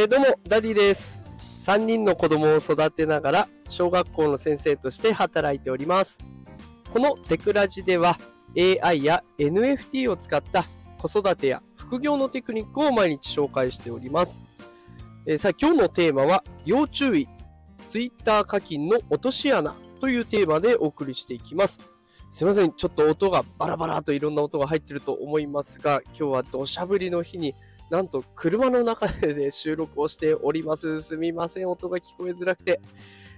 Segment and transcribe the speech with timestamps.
[0.00, 1.20] えー、どうも、ダディです。
[1.66, 6.16] 3人の子供を育てながら、小学校の先生として働いております。
[6.90, 8.16] このテクラジでは、
[8.56, 10.64] AI や NFT を使った
[10.96, 14.50] 子育てや副業のテクニックを毎日紹介しております。
[15.26, 17.28] えー、さあ、今日のテーマは、要注意、
[17.86, 21.78] Twitter 課金の落とし穴というテーマでお送りしていきます。
[22.30, 27.54] すいません、ちょっと音がバラバラといろんな音が入ってると思いますが、今日は土砂降りの日に
[27.90, 31.02] なんと車の中で、ね収録をしております。
[31.02, 32.80] すみません、音が聞こえづらくて。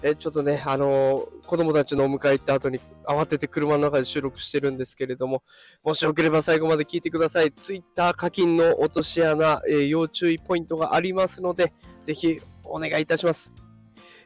[0.00, 5.42] えちょっとね、あのー、子供たちのお迎え行った後に慌てて車の中で収録してるんですけれども、
[5.84, 7.50] もしよければ最後まで聞いてください。
[7.50, 11.72] Twitter 課金の落とし穴、えー、要注意ポイントがありますので、
[12.04, 13.52] ぜひお願いいたします。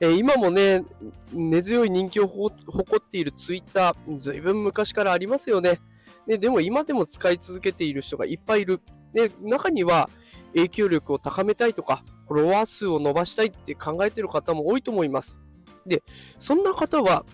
[0.00, 0.84] え、今もね、
[1.32, 2.54] 根強い人気を誇
[2.96, 5.80] っている Twitter、ずいぶん昔からありますよね。
[6.26, 8.80] ねでも今でも使い続けている人がいっぱいいる。
[9.12, 10.08] で、中には
[10.54, 15.40] 影響力を高めたいとか、フォロワー数を伸ばしたいって考えてる方も多いと思います。
[15.86, 16.02] で、
[16.38, 17.24] そんな方は、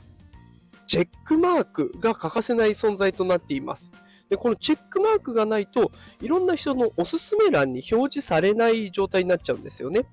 [0.86, 3.90] チェックマークが欠かせない存在となっています。
[4.28, 5.90] で、このチェックマークがないと、
[6.20, 10.06] いろんな人のおすすめ欄に表示されない状態になっちゃうんですよね。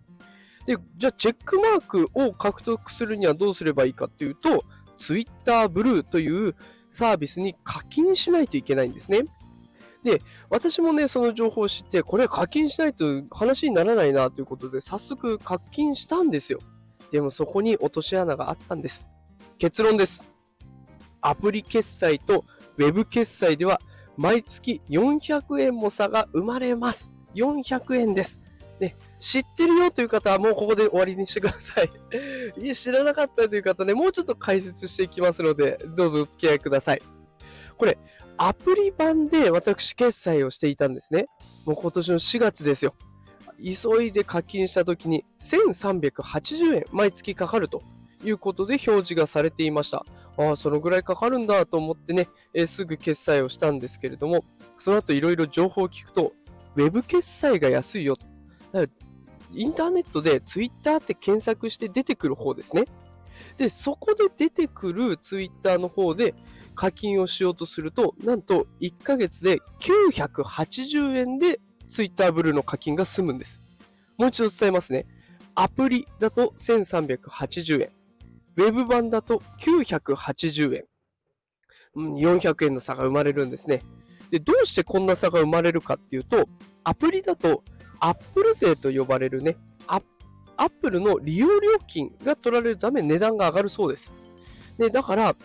[0.66, 4.64] で、じゃあチェックマークを獲得するにはどうすればいいかっていうと、
[4.98, 6.56] Twitter Blue という
[6.90, 9.24] サービスに課金しないといけないんですね。
[10.04, 16.60] で、私もね、その情報を知って、これ課金しないと話にならないなということで、早速課金したんですよ。
[17.12, 19.10] でもそこに落とし穴があったんです。
[19.58, 20.26] 結論です。
[21.22, 22.46] アプリ決済と
[22.78, 23.80] Web 決済では
[24.18, 27.12] 毎月400円も差が生まれます。
[27.36, 28.42] 400円です。
[28.80, 31.90] ね、知ってるよという方はもうここで終わりにしてください。
[32.60, 37.02] いや、知らなかったという方ね、もうちょっと解説していきますので、どうぞお付き合いください。
[37.78, 38.00] これ、
[38.44, 41.26] アプリ版で私決済をしていたんですね。
[41.68, 42.96] もう今年の4月ですよ。
[43.64, 47.84] 急いで課金した時に1380円毎月かかると
[48.24, 50.04] いうことで表示がされていました。
[50.38, 54.44] ああ、そのぐらいかかるんだと思ってね、えー、すぐ決済をしたんですけれども、
[54.76, 56.34] その後いろいろ情報を聞くと、
[56.76, 58.26] Web 決済が安いよと。
[59.54, 62.86] インターネットで Twitter って検索して出てくる方ですね。
[63.58, 66.34] で、そこで出てくる Twitter の方で
[66.76, 71.60] 課金をしようとすると、なんと1ヶ月で980円で
[71.90, 73.62] Twitter ブルーの課金が済むんです。
[74.18, 75.06] もう一度伝えますね。
[75.56, 77.90] アプリだと1380円。
[78.58, 80.86] ウェブ版だと980円。
[81.96, 83.82] 400円の差が生まれるんですね。
[84.30, 86.48] で、どうしてこんな差が生まれるかっていうと、
[86.84, 87.64] アプリだと
[88.00, 89.58] Apple 税と呼ばれるね、
[90.58, 94.14] Apple の利用料金が取られるため値段が上がるそうです。
[94.78, 95.36] で、だから、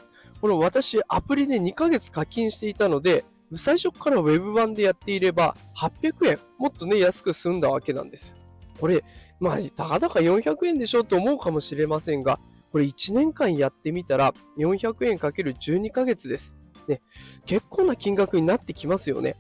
[0.41, 3.25] この私、アプリで2ヶ月課金していたので、
[3.55, 8.37] 最初から Web 版でやっていれば、800円、もっとね、安く済んだわけなんです。
[8.81, 9.03] これ、
[9.39, 12.39] まあ、たかだか400円でしょと思うかもしれませんが、
[12.73, 16.57] これ1年間やってみたら、400円かける12ヶ月です。
[16.89, 17.01] ね、
[17.47, 19.37] 結構な金額になってきますよね。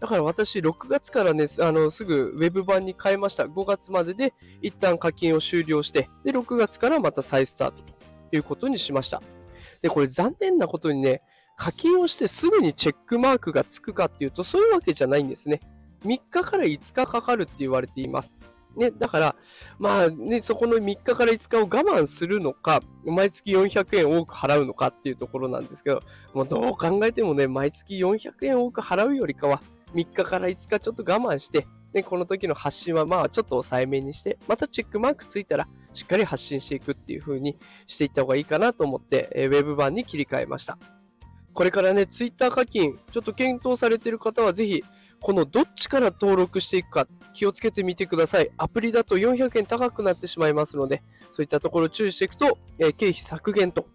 [0.00, 3.44] だから私、6月からね、あの、すぐ Web 版に変えました。
[3.44, 7.82] 5月までで一旦課金を終了して、で、6月からまた再スタート
[8.30, 9.22] ということにしました。
[9.82, 11.20] で、これ残念なことにね、
[11.56, 15.60] 課金をしてすぐにチェックマークがつくかっていうと、そういうわけじゃないんですね。
[16.04, 18.38] 3日から5日かかるって言われています。
[18.76, 19.36] ね、だから、
[19.78, 26.00] まあね、そこの3日から5日を我慢するのか、毎月400円多く払うのかっていうところなんですけど、
[26.32, 29.60] もうどう考えてもね、毎月400円多く払うよりかは、
[29.94, 40.78] 3日から5日ちょっと我慢して、で、この時の発信はまあちょっと抑えめにして、またチェックマークついたら、しっかり発信していくっていう風にしていった方がいいかなと思って、えー、ウェブ版に切り替えました。
[41.52, 44.82] これからね、ツイッター課金、ちょっと検討されている方はぜひ、
[45.20, 48.50] このどっちから登録していくか気をつけてみてください。
[48.56, 53.86] アプリだと400円高くなってしまいますので、そういったところ注意していくと、えー、経費削減と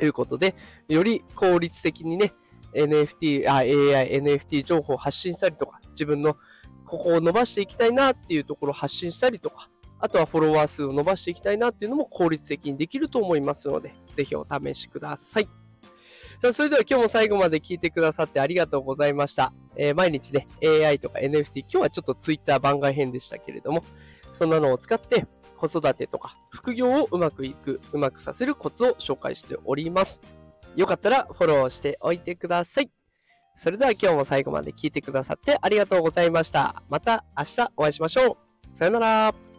[0.00, 0.54] いうことで、
[0.88, 2.32] より効率的にね、
[2.74, 3.70] NFT、AI、
[4.20, 6.36] NFT 情報を発信したりとか、自分の
[6.86, 9.68] ここを伸ばしていきたいなっていうところを発信したりとか、
[10.04, 15.48] あとはフォロワー数を伸ばしていきたいなっていうのも効率的にできると思いますので、ぜひお試しください。
[16.42, 19.54] さあ、それでは今日も最後まで聞いてくださってありがとうございました。
[19.76, 23.82] えー、毎日ね、AI とか NFT、今日はちょっと Twitter 番外編でしたけれども、
[24.34, 30.20] そんなのを使って子育てとか副業をうまくいく、うまくさせるコツを紹介しております。
[30.76, 32.90] よかったらフォローしておいてください。
[33.56, 36.82] それでは今日も最後まで聞いてくださってありがとうございました。
[36.90, 38.36] また明日お会いしましょ
[38.70, 38.76] う。
[38.76, 39.53] さよなら。